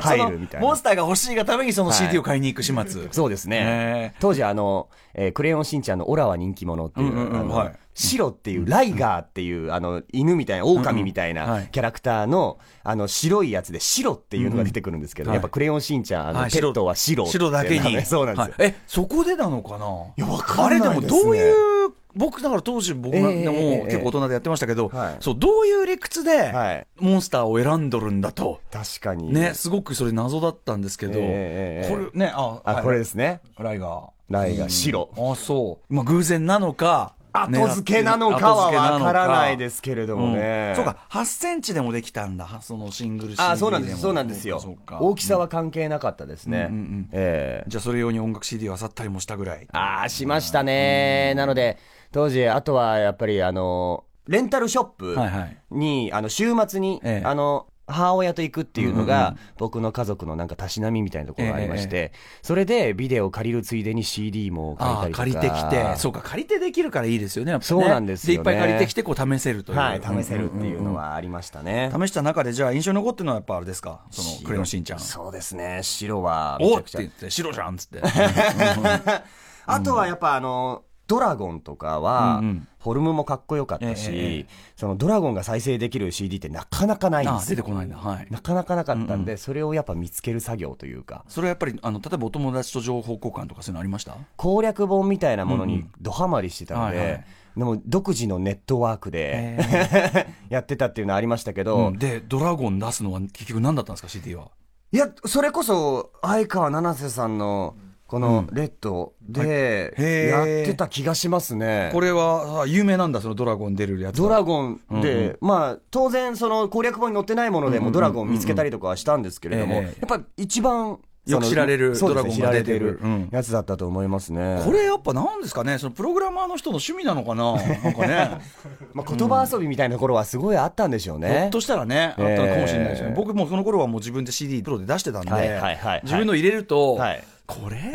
[0.00, 0.82] 入るみたいなモンス。
[0.82, 3.08] ターが欲しいがためにそのはい CD を買いに行く始末。
[3.10, 4.14] そうですへね。
[4.20, 18.02] 当時あの、えークレヨンしんちゃんのオラは人気者っていう、うんうんうんはい白っていう、ライガーっていう、あの、犬みたいな、狼みたいないキャラクターの、あの、白いやつで白っていうのが出てくるんですけど、やっぱクレヨンしんちゃん、あの、はいペットは白白だけに。
[18.06, 18.54] そうなんですよ。
[18.58, 19.86] はいえ、そこでなのかな？
[20.16, 28.60] いやわかんないあれでもどういう、僕だから当時僕もええ結構大人でやってましたけど、はいそう、どういう理屈ではいモンスターを選んどるんだと。
[28.70, 29.32] 確かに。
[29.32, 33.40] ね、すごくそれ謎だったんですけど、これね、あ、あ、はいこれですね。
[33.58, 34.08] ライガー。
[34.30, 35.94] ライガー白あ、そう。
[35.94, 37.14] まあ、偶然なのか。
[37.34, 40.72] 後付けなのかはわからないですすけれどもね。
[40.76, 44.62] そうか、8センチでもできたんだ、そのシングル CD あ、そうなんです、もそうなんですよ。
[45.00, 46.68] 大きさは関係なかったですね。
[46.70, 47.08] うんうんうん。
[47.12, 47.68] ええ。
[47.68, 49.66] じゃあそれ用に音楽 CD を漁ったりもしたぐらい。
[49.72, 51.34] ああ、しましたね。
[51.34, 51.78] なので、
[52.12, 55.56] 当時、あとはやっぱり、あの、レンタルショップはいはい。
[55.70, 57.26] に、あの、週末に、ええ。
[57.26, 65.24] あの、母親と行くっていうのが、僕の家族のなんかたしなみみたいなところがありまして、それでビデオを借りるついでに CD も借りたりとか。
[65.24, 69.78] 借りてきて、そうか、借りてできるからいいですよね、やっぱねそうなんですよねいっぱい借りてきて、こう、試せるという。
[69.78, 71.90] はい、試せるっていうのはありましたね。
[71.92, 74.98] 試した中で、じゃあ、印象に残ってるのはやっぱあれですか、その、クレヨンしんちゃん。
[75.00, 77.28] そうですね、白はめちゃくちゃおっって言。
[77.28, 78.02] って、白じゃんっつって。
[79.66, 87.56] あとはやっぱあの、ドラゴンとかはうんうん、フォルムもかっこよかったえええし、そのドラゴンが再生できる CD ってなかなかないんですよ。
[87.56, 87.96] 出てこないんだ。
[87.96, 88.26] はい。
[88.30, 94.16] なかなかなかったんで、それをやっぱ見つける作業というか、それはやっぱり、あの、例えばお友達と情報交換とかそういうのありました？
[94.36, 97.06] 攻略本みたいなものにドハマりしてたのはいはい。
[97.06, 97.24] で、
[97.56, 101.98] でも独自のネットワークで やってたっていうのはありましたけど、うん。
[101.98, 104.48] で、ドラゴン出すのは結局何だったんですか、CD は。
[104.92, 107.74] いや、それこそ相川七瀬さんの
[108.14, 111.90] このレッドでへやーってた気がしますね。
[111.92, 114.28] これは、あ有名なんだ、そのドラゴン出るやつは。
[114.28, 123.00] ドラゴンで、まあ、当然、その攻略本に載ってないものでもドラゴン見つけたりとかはしたんですけれども、ええやっぱり一番、よく知られるドラゴンが出てる
[123.32, 124.60] やつだったと思いますね。
[124.64, 128.38] これやっぱなんですかね、そのプログラマーの人の趣味なのかななんかね。
[128.94, 131.50] まあ、言葉遊びみたいなところはすごいあったんでしょうひょねっ。
[131.50, 133.10] としたらね、あったのかもしれないですよね。
[133.10, 135.60] ええ僕もその頃はもう自分で CD プロで出してたんで、
[136.02, 137.76] 自分の入れると、はいこれ？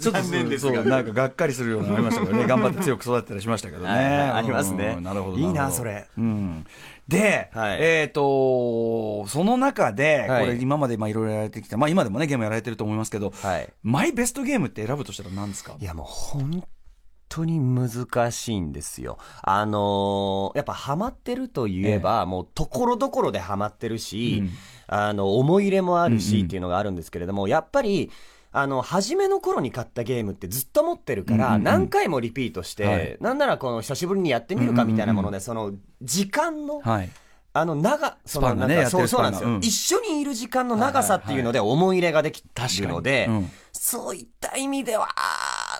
[0.00, 0.22] ちょっと
[0.58, 3.90] そうなんかがっかりするようなのありましたけどね、頑張って強く育ってたりしましたけどね。
[3.90, 4.94] ありますね。
[4.96, 5.02] うん。
[5.04, 5.38] なるほど。
[5.38, 6.06] いいなそれ。
[6.16, 6.64] うん。
[7.08, 7.78] で、はい。
[7.80, 10.46] えっ、と、その中で、はい。
[10.46, 13.68] これ今までまあいろいろやられてきた、まあ今でもね、ゲームやられてると思いますけど、はい。
[13.82, 15.74] マイベストゲームって選ぶとしたら何ですか？
[15.78, 16.64] いやもう本
[17.28, 19.18] 当に難しいんですよ。
[19.42, 24.50] あのーやっぱハマってるといえば、もうところどころでハマってるし、うん
[24.88, 26.46] あの、思い入れもあるし、うんうん。
[26.46, 28.10] っていうのがあるんですけれども、やっぱり、
[28.50, 31.64] あの、初めの頃に買ったゲームってずっと持ってるから、うんうんうん。
[31.64, 33.16] 何回もリピートして、はい。
[33.20, 35.72] なんならこの久しぶりにやってみるかみたいなもので、その、
[36.02, 37.10] 時間の、はい。
[37.54, 39.58] あの、長、その、なんかそうそうなんですよ、うん。
[39.58, 42.42] 一緒にいる時間の長さっていうので思い入れができ
[42.80, 43.50] るので、うん。
[43.72, 45.08] そういった意味では、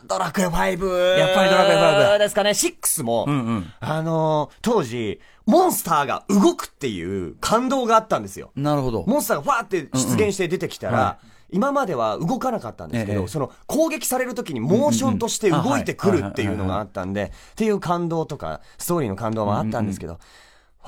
[0.07, 1.19] ドラクエ5。
[1.19, 1.88] やっぱりドラクエ5
[2.29, 2.51] ですかね。
[2.51, 3.73] 6も、うんうん。
[3.81, 8.51] あのー当時、モンスターが動くっていう感動があったんですよ。
[8.55, 9.05] なるほど。
[9.07, 11.19] モンスターがファーって出現して出てきたら、うんうんは
[11.51, 20.19] 今までは動かなかったんですけど、ええその攻撃される時にモーションとして動いてくるっていうのがあったんで、っていう感動とか、ストーリーの感動もあったんですけど、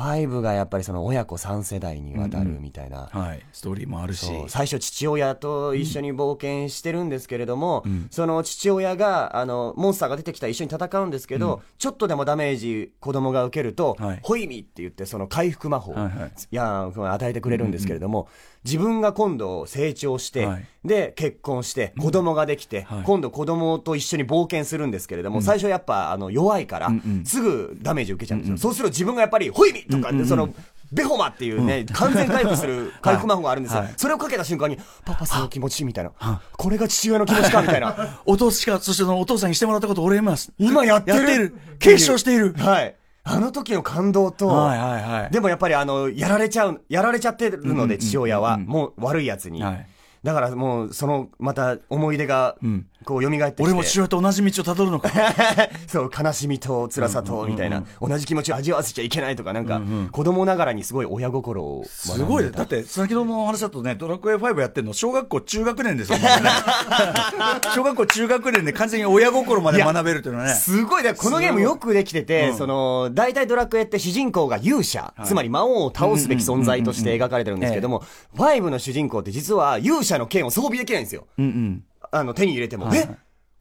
[0.00, 3.42] 5がやっぱりその親子3世代にわたるみたいな、はい。
[3.52, 4.26] ストーリーもあるし。
[4.48, 14.20] 最初父親と一緒に冒険してるんですけれども、その父親があのモンスターが出てきたら一緒に戦うんですけど、ちょっとでもダメージ子供が受けると、はい。
[14.22, 16.32] ホイミって言ってその回復魔法、はいはい。
[16.50, 18.28] いや与えてくれるんですけれども、
[18.64, 20.66] 自分が今度成長して、はい。
[20.84, 23.02] で結婚して子供ができて、はい。
[23.04, 27.24] 今度子供と一緒に冒険するんですけれども、最初やっぱあの弱いから、うんうん。
[27.24, 30.52] すぐダメージ受けちゃうんですよ、そうすると自分がやっぱりホイミとかって、その
[30.92, 33.94] ベホマっていうね、完全回復する回復魔法があるんですよ、はい。
[33.96, 36.12] それをかけた瞬間に、パパその気持ちみたいな、
[36.56, 40.52] これが父親の気持ちかみたいな、お父しか、そしてそのお父さんにしてもらったことお礼ます。
[40.58, 41.54] 今やってるやってる。
[41.78, 42.38] 継承してい。
[42.38, 42.54] る。
[42.54, 42.96] はい。
[43.30, 45.30] あの時の感動と、はいはいはい。
[45.30, 49.62] でもやっぱりあの、やられちゃう、やられちゃってるので、父親は、もう悪いやつに。
[49.62, 49.86] はい
[50.22, 53.62] だからもう、その、また思い出がうんこう蘇ってきて。
[53.62, 55.10] 俺も父親と同じ道をたどるのか。
[55.86, 61.84] そう、悲しみと辛さと、みたいな、同じ気持ちを味わわせちゃいけないとか、なんか、子供ながらにすごい親心を。
[61.86, 62.50] すごいね。
[62.50, 66.28] だって、先ほどの話だとね、ドラクエ5やってんの、小学校中学年ですもんね。
[67.74, 70.54] 小学校中学年で完全に親心まで学べるっていうのはね。
[70.54, 78.02] すごい、ね、このゲームよくできてて、その、大体ドラクエって主人公が勇者、つまり魔王を倒すべき存在として描かれてるんですけども、
[78.36, 81.26] 5の主人公って実は勇者の剣を装備できないんですよ。
[81.38, 81.84] うんうん。
[82.10, 82.94] あの、手に入れても。
[82.94, 83.08] え？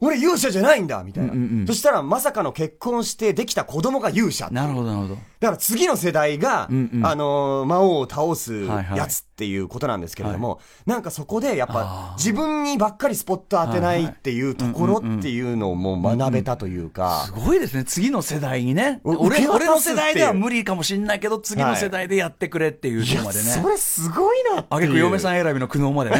[0.01, 4.47] 俺勇者じゃないんだみたいな、そしたらまさかの結婚してできた子供が勇者。
[4.49, 5.17] なるほど、なるほど。
[5.39, 17.85] だから次の世代が、んうんあのー魔王を倒すはいはいやつっていうことなんですけれども、なんかそこでやっぱ自分にばっかりスポット当てないっていうところっていうのも学べたというかす、ごいですね。
[17.85, 18.99] 次の世代にね。
[19.05, 23.45] 俺俺の世代では無理かもしんないけど、次の世代でやってくれっていういやとこまでね。
[23.45, 24.77] それすごいなっていう。
[24.77, 26.17] あげく嫁さん選びの苦悩までね。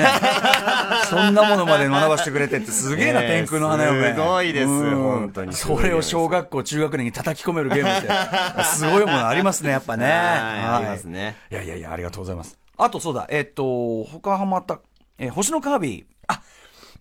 [1.10, 4.14] そんなものまで学ばせてくれてってすげえな、天空の花嫁。
[4.14, 10.06] すごいですうん本当にそれを小学校、中学年に叩き込めるゲームって、 すごいものありますね、やっぱね。
[10.06, 11.36] ありますね。
[11.52, 12.58] いやいやいや、ありがとうございます。
[12.78, 14.80] あとそうだ、えっと、他ハマった、
[15.18, 16.06] えー星のカービィ。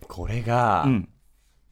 [0.07, 1.09] これが、うん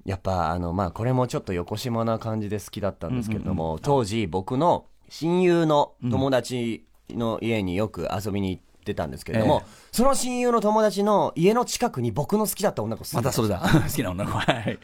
[0.06, 13.60] やっぱあの、まあ、これもちょっと横島な感じで好きだったんですけれども、当時僕の親友の友達の家によく遊びに行ってたんですけれども、えその親友の友達の家の近くに僕の好きだった女の子住んまたそれだ。
[13.62, 14.39] 好きな女の子。
[14.39, 14.80] はい。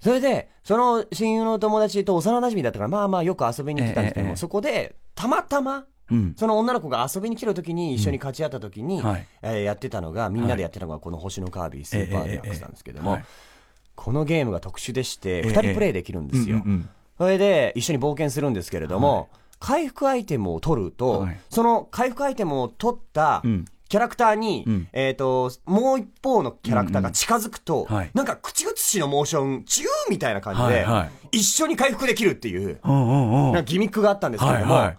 [0.00, 6.34] それで、その親友の友達と幼馴染だったから、まあまあよく遊びに来てたんですけども、ええええそこで、たまたま、うん。
[6.36, 9.26] その女の子が遊びに来るときに一緒に勝ち合ったときに、はい。
[9.42, 13.56] えーやってたのが、みんなでやってたのがこの星のカービィスーパーデラックスなんですけども、ええええええ
[13.96, 16.56] このゲームが特殊でして、え二人プレイできるんですよ。
[16.56, 16.88] うんうんうん。
[17.18, 21.40] それで一緒に冒険するんですけれども、回復アイテムを取ると、はい。
[21.50, 23.64] その回復アイテムを取ったうん。
[23.88, 24.88] キャラクターに、うん。
[24.92, 28.10] えっ、と、もう一方のキャラクターが近づくと、うんうんはい。
[28.14, 31.38] なんか口移しのモーション、チューみたいな感じで、はいはい。
[31.38, 32.80] 一緒に回復できるっていう。
[32.84, 34.98] なんかギミックがあったんですけれども、はいはい。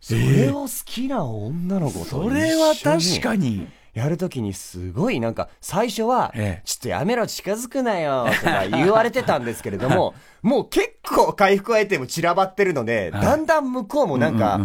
[0.00, 3.66] それを好きな女の子とそれは確かに。
[3.98, 4.02] に。
[4.02, 14.60] やるときにすごいなんか最初は、ええちょっとやめろ近づくなよとか 言われてたんですけれども、もう結構回復アイテム散らばってるので、だんだん向こうもなんか、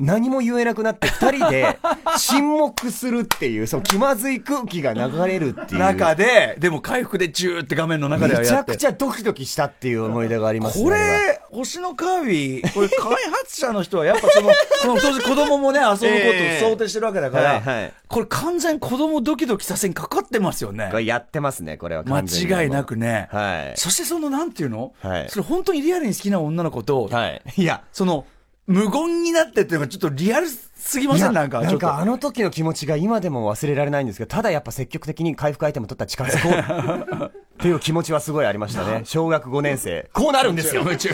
[0.00, 1.78] 何も言えなくなって二人で
[2.18, 5.80] 沈黙するっていう、その気まずい空気が流れるっていう。
[5.80, 8.64] 中で、でも回復でジューって画面の中ではめちゃ。
[8.64, 10.84] くちゃドキドキしたっていう思い出がありますね。
[10.84, 12.98] これ、星のカービィ、これ開
[13.44, 14.54] 発者の人はやっぱその、こ
[14.88, 20.98] の当時子供もね、遊ぶことを想定してるわけだから、はいはいこれ完全子供ドキドキさせにかかってますよねこ。
[20.98, 23.28] れやってますね、これは間違いなくね。
[23.30, 23.78] はい。
[23.78, 27.42] そしてその、なんていうの、はいそれ本当にリアルに好きな女の子と、はい。
[27.56, 28.26] いや、その、
[28.70, 31.32] 無言になってっていうのがちょっっとリアルすぎません？
[31.32, 31.60] なんか。
[31.60, 39.02] なんかあの時の気持ちが今でも忘れられないんですけど、ただやっぱ積極的に回復アイテム取ったら近づこう っていう気持ちはすごいありましたね。
[39.06, 40.08] 小学5年生。
[40.12, 40.82] こうなるんですよ。
[40.82, 41.10] 夢 中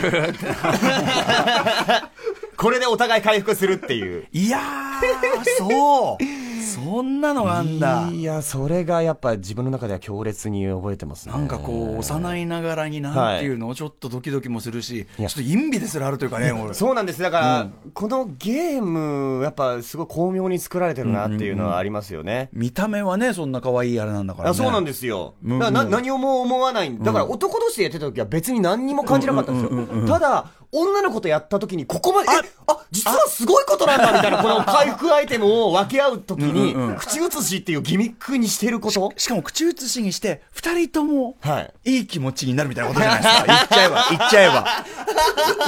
[2.55, 4.27] これでお互い回復するっていう。
[4.31, 6.46] いやー、そう。
[6.67, 8.09] そんなのがあんだ。
[8.11, 11.33] いや、それがやっぱ自分の中では強烈に覚えてますね。
[11.33, 16.73] なんかこう、幼いながらになんていうのをちょっとドキドキもするし、ちょっと陰美ですらあるというかね、俺。
[16.73, 17.21] そうなんです。
[17.21, 22.49] だから、このゲーム、やっぱすごい巧妙に作られてるなっていうのはありますよね。
[22.53, 24.51] 見た目はね、そんな可愛いあれなんだから、ね。
[24.51, 25.35] あそうなんですよ。
[25.43, 26.97] だからな何をも思わない。
[26.99, 30.07] だから男同士でやってた時は別に何にも感じなかったんですよ。
[30.07, 39.11] ただ、女の子とやった時にここまで、え、あ、実はすごいことなんだみたいな、この回復アイテムを分け合う時に、口移しっていうギミックにしてること？
[39.17, 41.97] しかも口移しにして、二人とも、はい。
[41.97, 43.45] いい気持ちになるみたいなことじゃないですか。
[43.47, 44.65] 言っちゃえば、言っちゃえば。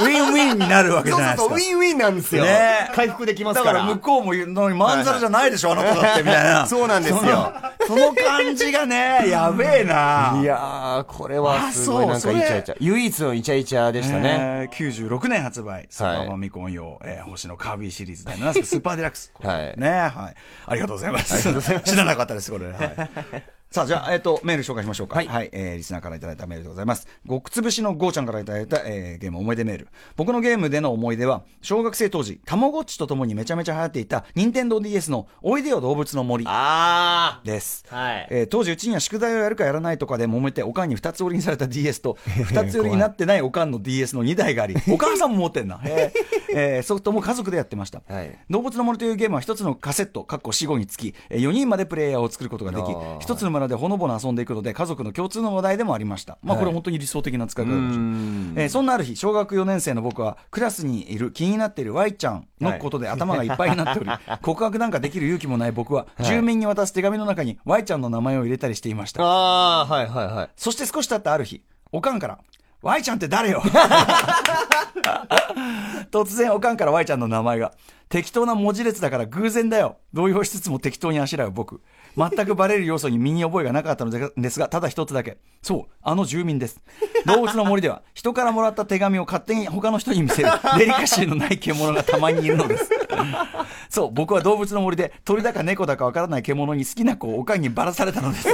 [0.00, 1.54] ウィンウィンになるわけじそうそうそう、ゃないですか。
[1.54, 2.44] ウィンウィンなんですよ。
[2.44, 3.66] ね回復できますだか。
[3.68, 6.66] からら向こうも言うのに、まんざらじゃないでしょ、あの子だって、みたいな。
[6.66, 7.52] そうなんですよ。
[7.86, 10.38] その感じがね、やべえな。
[10.40, 12.76] いやー、これはすごいなんかあそうイチャイチャ。
[12.80, 14.36] 唯一のイチャイチャでしたね。
[14.62, 19.32] えー96年発売、スーパーファミコン用、えー星のカービィシリーズで、なんですか、スーパーデラックス。
[19.40, 20.34] はいねはい。
[20.66, 21.42] ありがとうございます。
[21.84, 22.66] 知らなかったです、これ。
[22.66, 23.59] はい。
[23.72, 25.22] さあ、じゃあ、えっ、と、メール紹介しましょうか。
[25.22, 25.48] はい。
[25.52, 27.06] えーリスナーからいただいたメールでございます。
[27.24, 29.88] ごくつぶしのゴーちゃんからいただいた、えーゲーム思い出メール。
[30.16, 37.84] 僕のゲームでの思い出は、小学生当時、たまごっちとともにめちゃめちゃ流行っていた、任天堂 DS の、おいでよ動物の森あです。
[37.88, 37.94] ー。
[37.94, 38.28] はい。
[38.30, 46.10] えー当時うちには宿題をやるかやらないとかで揉めておかんに2つ折りにされた DS と 2つ折りになってないおかんの DS の2台がありお母さんも持ってんな、へ
[46.50, 56.38] ーえーソフトも家族でやってました、はい動物の森というゲームは1つのカセットかっこ死後につき4人までプレイヤーを作ることができあー1つのでほのぼの遊んでいくので家族の共通の話題でもありました。
[56.42, 57.88] まあこれ本当に理想的な使い方でしょう、
[58.56, 64.10] えーそんなある日小学4年生の僕はクラスにいる気になっている Y ちゃんのことで頭がいっぱいになっており、
[64.42, 69.22] 告白なんかできる勇気もない僕は、住民に渡す手紙の中に Y ちゃんの名前を入れたりしていました。
[69.22, 70.50] ああはいはいはい。
[70.56, 72.38] そして少し経ったある日、おかんから、
[72.82, 73.62] Y ちゃんって誰よ？
[76.10, 77.72] 突然おかんから Y ちゃんの名前が。
[78.08, 79.98] 適当な文字列だから偶然だよ。
[80.12, 81.80] 動揺しつつも適当にあしらう僕。
[82.16, 85.38] 全くバレる要素に身に覚えがなかったのですが、ただ一つだけ。
[85.62, 86.80] そう、あの住民です。
[87.26, 92.90] 動物の森では、 人からもらった手紙を勝手に他の人に見せる、デリカシーのない獣がたまにいるのです。
[93.88, 98.48] そう、僕は動物の森で、鳥だか猫だかわからない獣に好きな子をおかんにばらされたのです。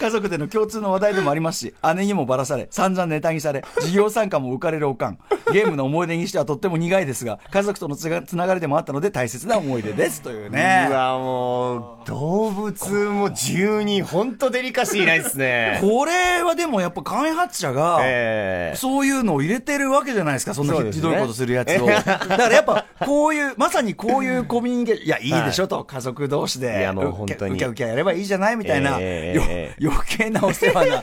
[0.00, 5.18] 家族での共通の話題でもありますし、姉にもばらされ、散々ネタにされ、授業参加も浮かれるおかん。
[5.52, 10.22] ゲームの思い出にしてはとっても苦いですが、家族とのつながりでもあったので大切な思い出です。
[10.22, 10.86] というね。
[10.88, 21.86] うわもう動物も12に本当デリカシーないですねこれはでもやっぱ開発者が、ええそういうのを入れてるわけじゃないですか、そんなひどいことするやつを。
[21.86, 31.02] だからやっぱ、こういう、まさにこういうコミュニケーション、いや、いいでしょと、家族同士で、いやもう本当にうきゃうきゃやればいいじゃないみたいな、ええよえ余計なお世話な、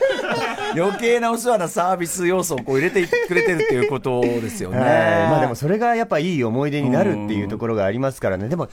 [0.74, 4.78] 余計なお世話なサービス要素をこう入れてくれてるっていうことですよね。
[4.78, 4.88] はい。
[5.30, 8.48] まあでもそれがやっぱいい思い出になるっていうところがありますからね。
[8.48, 8.68] でも、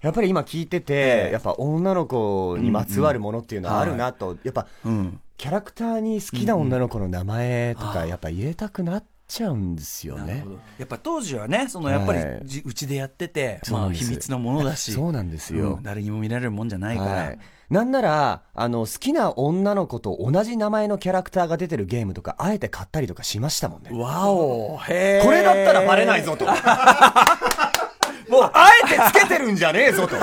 [0.00, 1.32] やっぱり今聞いてて、ええ。
[1.32, 5.20] やっぱ女の子にまつわるものっていうのはあるなと、やっぱ、うん。
[5.36, 10.44] キャラクターに好きな女の子の名前とか、やっぱ入れたくなっちゃうんですよね。
[10.78, 17.10] やっぱ当時はね、そのやっぱりはいじうちでやってて、まあ秘密のものだし、そうなんですようん誰にも見られるもんじゃないから。
[17.10, 17.38] はい。
[17.70, 23.90] なんなら、あの、好きな女の子と同じ名前のキャラクターが出てるゲームとか、あえて買ったりとかしましたもんね。
[23.92, 26.46] わお、へーこれだったらバレないぞと。
[28.28, 30.16] もう、あえてつけてるんじゃねえぞと。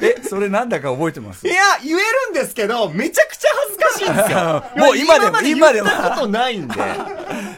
[0.00, 1.46] え、それなんだか覚えてます？
[1.46, 6.74] いや、言えるんですけど、めちゃくちゃ恥ずかしいんですよ もう今でも今でも言ったことないんで。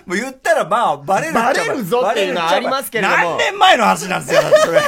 [0.07, 4.81] もう言ったらまあ、バレるバレるぞっていうのはありますけれども何年前の話なんですよ、それ。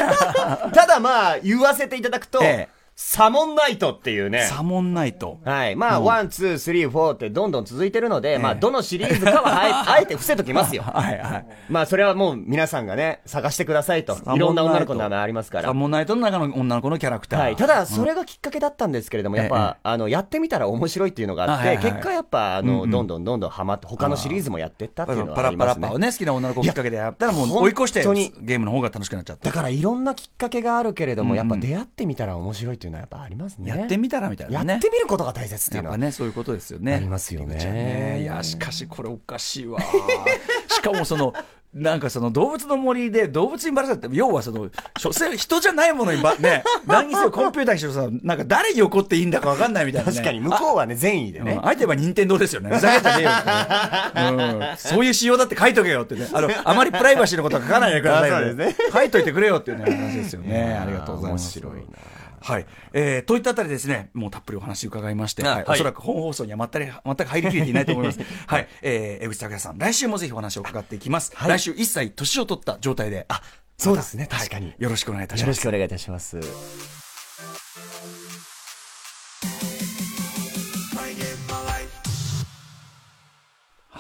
[0.73, 4.47] ただまあ、言わせていただくと、ええサモンナイトっていうね。
[4.49, 5.39] サモンナイト。
[5.45, 5.77] はい。
[5.77, 10.83] まあ、 one、two、three、four ってどんどん続いてるので、まあ、どのシリーズかはあえ、 て伏せときますよ。
[10.89, 11.47] はいはい。
[11.69, 14.17] まあ、それはもう皆さんがね、探してくださいと。
[14.35, 15.75] いろんな女の子の名前ありますからサ。
[15.75, 17.41] モンナイトの中の女の子のキャラクター。
[17.41, 17.57] はい。
[17.57, 25.99] ただ、それがきっかけだったんですけれども、やっえぱ、あの、やってみたら面白いっていうのがあって、あはいはい結果やっぱ、あの、どんどんどんどんハマって、他のシリーズもやってったっていうのはパラありますねパラッパを。
[25.99, 28.03] ね、好きな女の子きっかけでやったらもいうや追い越して
[28.41, 29.51] ゲームの方が楽しくなっちゃった。
[29.51, 33.71] だからいろんなきっかけがあるけれども、やっぱ出会ってみたら面白いっていうのはやっぱありますね。
[33.71, 34.73] やってみたらみたいなね。
[34.75, 35.95] やってみることが大切っていうのは。
[35.95, 36.95] やっぱね、そういうことですよね。
[36.95, 39.81] ありますよねねいや、しかしこれおかしいわ。
[40.69, 41.35] しかもその、
[41.75, 44.69] なんかその動物の森で動物にばらされて、要はその、
[44.99, 50.15] 所詮人じゃないものにば、 ね、何にせよコンピューターにしろさ、なんか誰に怒っていいんだかわかんないみたいな、ね。
[50.15, 51.63] 確かに向こうはね、善意でねうん。
[51.63, 52.75] 相手は任天堂ですよね。
[52.75, 54.77] ふざけんじゃねえよってね、 うん。
[54.77, 56.29] そういう仕様だって書いとけよってね。
[56.31, 60.79] あの、あまりプライバシーのことは書かないでくださいよ、あそうです書いといてくれよっていうね、話ですよね。
[60.79, 61.59] ありがとうございます。
[61.59, 61.99] 面白いな。
[62.43, 62.67] はい。
[62.93, 68.21] えー、といったあたりですね、もうたっぷりお話伺いまして、はいおそらく本放送には全く全く入りきれていないと思います。
[68.47, 68.69] はい。
[68.83, 71.33] えー、江口拓也さん、来週もぜひお話を伺っていきます。
[71.47, 73.43] 来週一切年を取った状態で、あ、
[73.79, 75.43] そうですね確かにはいよろしくお願いいたします。
[75.43, 76.39] よろしくお願いいたします。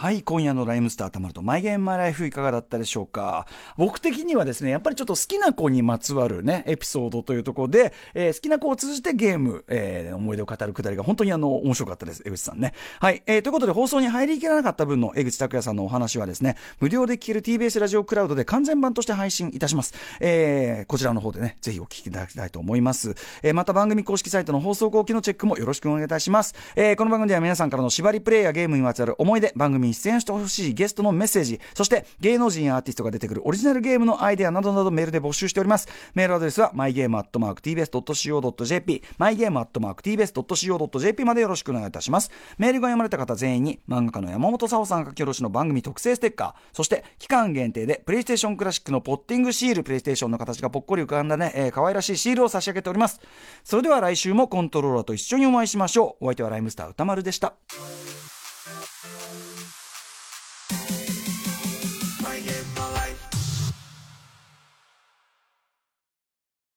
[0.02, 3.46] はい、今夜のライムスターたまると、マイゲームマイライフいかがだったでしょうか？
[3.76, 12.72] 僕的にはですね、やっぱりちょっと好きな子にまつわるね、エピソードというところで、えー好きな子を通じてゲーム、えー思い出を語るくだりが本当にあの、面白かったです、江口さんね。
[12.98, 19.94] はい、えーということで放送に入りきらなかった分の江口拓也さんのお話はですね、無料で聞ける TBS ラジオクラウドで完全版として配信いたします。
[20.18, 23.14] えーこちらの方でね、ぜひお聞きいただきたいと思います。
[23.44, 26.56] えーまた番組公式サイトの放送後期のチェックもよろしくお願いいたします。
[26.74, 35.88] えーこの番組では皆さんからの縛りプレイやゲームにまつわる思い出、番組に出演してほしいゲストのメッセージ、そして芸能人やアーティストが出てくるオリジナルゲームのアイデアなどなどメールで募集しております。
[36.14, 42.30] メールアドレスは mygame.tbs.co.jp、mygame.tbs.co.jp までよろしくお願いいたします。
[42.58, 53.20] メールが読まれた方全員に漫画家の山本沙央さん書き下ろしの番組特製ステッカー、そして期間限定でプレイステーションクラシックのポッティングシール、プレイステーションの形がぽっこり浮かんだね、えー可愛らしいシールを差し上げております。
[53.64, 56.24] それでは来週もコントローラーと一緒にお会いしましょう。
[56.24, 57.54] お相手はライムスター歌丸でした。